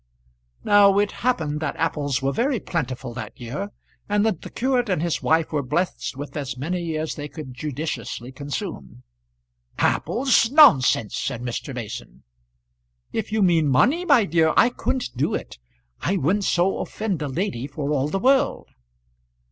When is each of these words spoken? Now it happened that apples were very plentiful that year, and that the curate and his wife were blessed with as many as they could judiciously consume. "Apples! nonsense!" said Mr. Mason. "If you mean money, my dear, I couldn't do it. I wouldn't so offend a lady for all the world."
Now 0.63 0.97
it 0.97 1.11
happened 1.11 1.59
that 1.59 1.75
apples 1.75 2.23
were 2.23 2.31
very 2.33 2.59
plentiful 2.59 3.13
that 3.13 3.39
year, 3.39 3.69
and 4.09 4.25
that 4.25 4.41
the 4.41 4.49
curate 4.49 4.89
and 4.89 4.99
his 4.99 5.21
wife 5.21 5.51
were 5.51 5.61
blessed 5.61 6.17
with 6.17 6.35
as 6.35 6.57
many 6.57 6.97
as 6.97 7.13
they 7.13 7.27
could 7.27 7.53
judiciously 7.53 8.31
consume. 8.31 9.03
"Apples! 9.77 10.49
nonsense!" 10.49 11.15
said 11.15 11.43
Mr. 11.43 11.71
Mason. 11.75 12.23
"If 13.13 13.31
you 13.31 13.43
mean 13.43 13.67
money, 13.67 14.03
my 14.03 14.25
dear, 14.25 14.55
I 14.57 14.69
couldn't 14.69 15.09
do 15.15 15.35
it. 15.35 15.59
I 15.99 16.17
wouldn't 16.17 16.45
so 16.45 16.79
offend 16.79 17.21
a 17.21 17.27
lady 17.27 17.67
for 17.67 17.91
all 17.91 18.07
the 18.07 18.17
world." 18.17 18.69